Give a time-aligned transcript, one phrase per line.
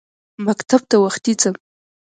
[0.45, 1.55] مکتب ته وختي ځم.